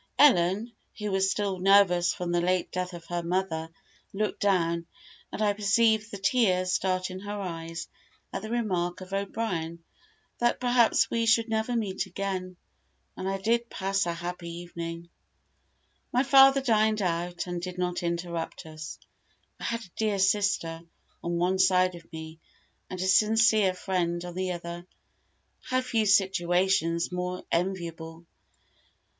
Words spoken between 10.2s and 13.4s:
that perhaps we should never meet again. And I